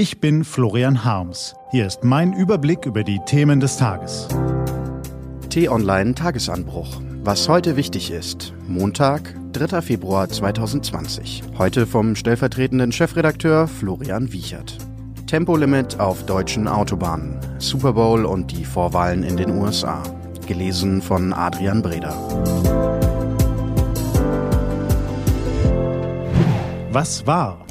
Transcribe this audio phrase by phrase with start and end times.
[0.00, 1.54] Ich bin Florian Harms.
[1.72, 4.28] Hier ist mein Überblick über die Themen des Tages.
[5.50, 7.02] T-Online Tagesanbruch.
[7.22, 8.54] Was heute wichtig ist.
[8.66, 9.82] Montag, 3.
[9.82, 11.42] Februar 2020.
[11.58, 14.78] Heute vom stellvertretenden Chefredakteur Florian Wiechert.
[15.26, 17.38] Tempolimit auf deutschen Autobahnen.
[17.58, 20.02] Super Bowl und die Vorwahlen in den USA.
[20.46, 22.16] Gelesen von Adrian Breder.
[26.90, 27.66] Was war?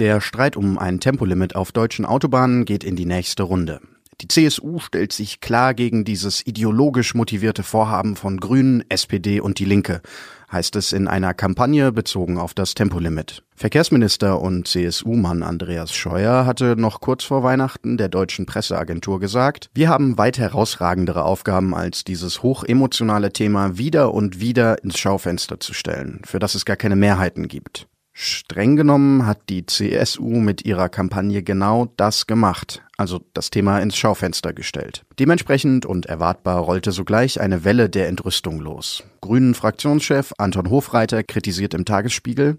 [0.00, 3.80] Der Streit um ein Tempolimit auf deutschen Autobahnen geht in die nächste Runde.
[4.20, 9.64] Die CSU stellt sich klar gegen dieses ideologisch motivierte Vorhaben von Grünen, SPD und Die
[9.64, 10.02] Linke,
[10.50, 13.44] heißt es in einer Kampagne bezogen auf das Tempolimit.
[13.54, 19.88] Verkehrsminister und CSU-Mann Andreas Scheuer hatte noch kurz vor Weihnachten der deutschen Presseagentur gesagt, wir
[19.88, 26.20] haben weit herausragendere Aufgaben als dieses hochemotionale Thema wieder und wieder ins Schaufenster zu stellen,
[26.24, 27.86] für das es gar keine Mehrheiten gibt.
[28.16, 33.96] Streng genommen hat die CSU mit ihrer Kampagne genau das gemacht, also das Thema ins
[33.96, 35.04] Schaufenster gestellt.
[35.18, 39.02] Dementsprechend und erwartbar rollte sogleich eine Welle der Entrüstung los.
[39.20, 42.58] Grünen Fraktionschef Anton Hofreiter kritisiert im Tagesspiegel,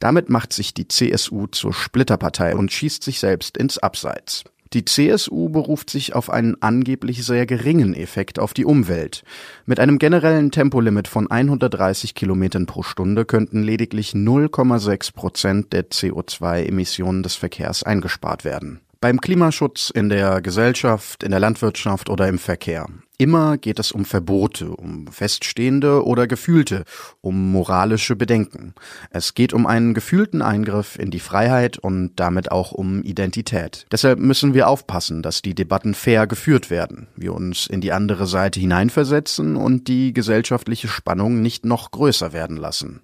[0.00, 4.42] damit macht sich die CSU zur Splitterpartei und schießt sich selbst ins Abseits.
[4.72, 9.24] Die CSU beruft sich auf einen angeblich sehr geringen Effekt auf die Umwelt.
[9.66, 17.22] Mit einem generellen Tempolimit von 130 Kilometern pro Stunde könnten lediglich 0,6 Prozent der CO2-Emissionen
[17.22, 22.86] des Verkehrs eingespart werden beim Klimaschutz, in der Gesellschaft, in der Landwirtschaft oder im Verkehr.
[23.20, 26.84] Immer geht es um Verbote, um feststehende oder gefühlte,
[27.20, 28.72] um moralische Bedenken.
[29.10, 33.84] Es geht um einen gefühlten Eingriff in die Freiheit und damit auch um Identität.
[33.92, 38.26] Deshalb müssen wir aufpassen, dass die Debatten fair geführt werden, wir uns in die andere
[38.26, 43.02] Seite hineinversetzen und die gesellschaftliche Spannung nicht noch größer werden lassen.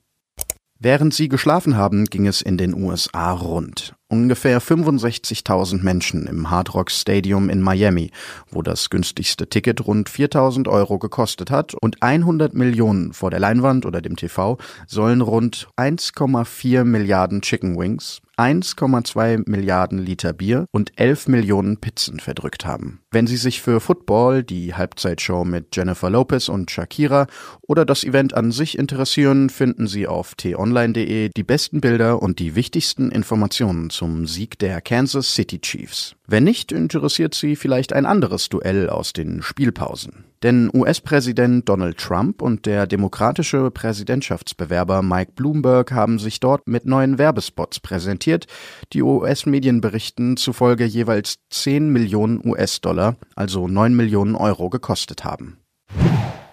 [0.78, 3.94] Während sie geschlafen haben, ging es in den USA rund.
[4.08, 8.12] Ungefähr 65.000 Menschen im Hard Rock Stadium in Miami,
[8.48, 13.84] wo das günstigste Ticket rund 4.000 Euro gekostet hat und 100 Millionen vor der Leinwand
[13.84, 21.28] oder dem TV sollen rund 1,4 Milliarden Chicken Wings, 1,2 Milliarden Liter Bier und 11
[21.28, 23.00] Millionen Pizzen verdrückt haben.
[23.10, 27.28] Wenn Sie sich für Football, die Halbzeitshow mit Jennifer Lopez und Shakira
[27.62, 32.54] oder das Event an sich interessieren, finden Sie auf t-online.de die besten Bilder und die
[32.54, 36.16] wichtigsten Informationen zum Sieg der Kansas City Chiefs.
[36.26, 40.24] Wenn nicht, interessiert Sie vielleicht ein anderes Duell aus den Spielpausen.
[40.42, 47.16] Denn US-Präsident Donald Trump und der demokratische Präsidentschaftsbewerber Mike Bloomberg haben sich dort mit neuen
[47.16, 48.46] Werbespots präsentiert,
[48.92, 55.56] die US-Medien berichten zufolge jeweils 10 Millionen US-Dollar, also 9 Millionen Euro gekostet haben.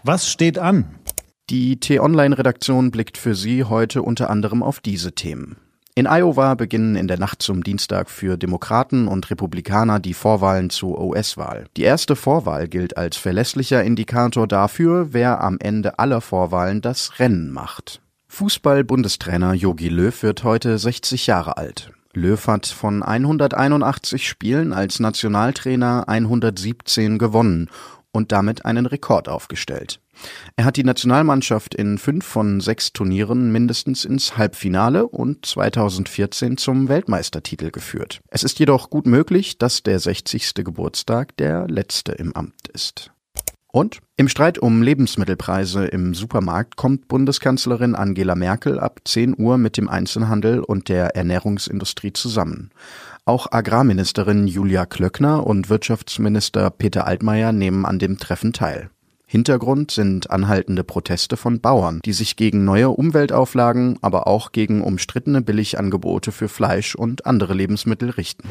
[0.03, 0.85] Was steht an?
[1.49, 5.57] Die T-Online-Redaktion blickt für Sie heute unter anderem auf diese Themen.
[5.95, 10.99] In Iowa beginnen in der Nacht zum Dienstag für Demokraten und Republikaner die Vorwahlen zur
[10.99, 11.65] US-Wahl.
[11.77, 17.51] Die erste Vorwahl gilt als verlässlicher Indikator dafür, wer am Ende aller Vorwahlen das Rennen
[17.51, 18.01] macht.
[18.27, 21.91] Fußball-Bundestrainer Jogi Löw wird heute 60 Jahre alt.
[22.15, 27.69] Löw hat von 181 Spielen als Nationaltrainer 117 gewonnen
[28.13, 30.00] und damit einen Rekord aufgestellt.
[30.56, 36.88] Er hat die Nationalmannschaft in fünf von sechs Turnieren mindestens ins Halbfinale und 2014 zum
[36.88, 38.22] Weltmeistertitel geführt.
[38.29, 40.53] Es ist jedoch gut möglich, dass der 60.
[40.56, 43.12] Geburtstag der letzte im Amt ist.
[43.75, 49.78] Und im Streit um Lebensmittelpreise im Supermarkt kommt Bundeskanzlerin Angela Merkel ab 10 Uhr mit
[49.78, 52.69] dem Einzelhandel und der Ernährungsindustrie zusammen.
[53.25, 58.91] Auch Agrarministerin Julia Klöckner und Wirtschaftsminister Peter Altmaier nehmen an dem Treffen teil.
[59.25, 65.41] Hintergrund sind anhaltende Proteste von Bauern, die sich gegen neue Umweltauflagen, aber auch gegen umstrittene
[65.41, 68.47] Billigangebote für Fleisch und andere Lebensmittel richten.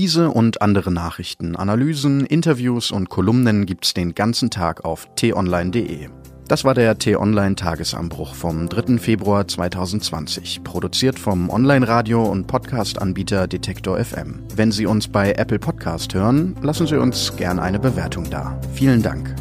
[0.00, 6.08] Diese und andere Nachrichten, Analysen, Interviews und Kolumnen gibt's den ganzen Tag auf t-online.de.
[6.48, 8.96] Das war der T-Online Tagesanbruch vom 3.
[8.96, 14.42] Februar 2020, produziert vom Online-Radio- und Podcast-Anbieter Detektor FM.
[14.56, 18.58] Wenn Sie uns bei Apple Podcast hören, lassen Sie uns gerne eine Bewertung da.
[18.72, 19.34] Vielen Dank.